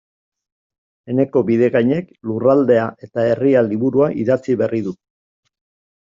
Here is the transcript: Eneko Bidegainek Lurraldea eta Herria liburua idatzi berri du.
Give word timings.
Eneko 1.13 1.41
Bidegainek 1.49 2.07
Lurraldea 2.29 2.87
eta 3.07 3.25
Herria 3.33 3.61
liburua 3.67 4.07
idatzi 4.23 4.57
berri 4.63 4.81
du. 4.89 4.95